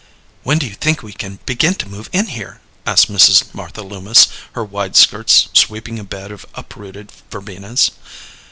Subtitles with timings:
[0.41, 3.53] "When do you think we can begin to move in here?" asked Mrs.
[3.53, 7.91] Martha Loomis, her wide skirts sweeping a bed of uprooted verbenas.